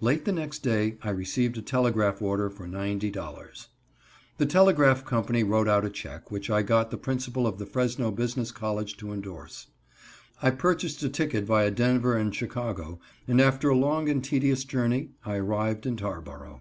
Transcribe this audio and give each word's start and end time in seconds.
Late 0.00 0.24
the 0.24 0.30
next 0.30 0.60
day 0.60 0.96
I 1.02 1.10
received 1.10 1.58
a 1.58 1.60
telegraph 1.60 2.22
order 2.22 2.48
for 2.48 2.68
ninety 2.68 3.10
dollars. 3.10 3.66
The 4.38 4.46
telegraph 4.46 5.04
company 5.04 5.42
wrote 5.42 5.66
out 5.66 5.84
a 5.84 5.90
check, 5.90 6.30
which 6.30 6.48
I 6.48 6.62
got 6.62 6.92
the 6.92 6.96
Principal 6.96 7.48
of 7.48 7.58
the 7.58 7.66
Fresno 7.66 8.12
Business 8.12 8.52
College 8.52 8.96
to 8.98 9.12
endorse. 9.12 9.66
I 10.40 10.50
purchased 10.50 11.02
a 11.02 11.08
ticket 11.08 11.42
via 11.46 11.72
Denver 11.72 12.16
and 12.16 12.32
Chicago, 12.32 13.00
and 13.26 13.40
after 13.40 13.68
a 13.68 13.76
long 13.76 14.08
and 14.08 14.22
tedious 14.22 14.62
journey, 14.62 15.08
I 15.24 15.34
arrived 15.38 15.84
in 15.84 15.96
Tarboro. 15.96 16.60